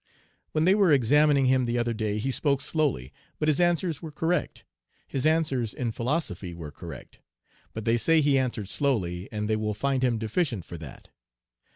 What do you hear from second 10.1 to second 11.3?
deficient for that.